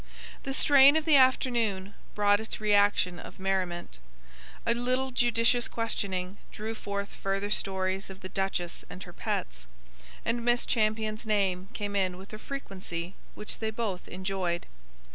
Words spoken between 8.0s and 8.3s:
of the